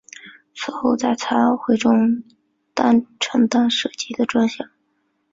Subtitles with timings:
[0.55, 2.23] 此后在残奥会中
[3.19, 4.67] 承担射击的专项。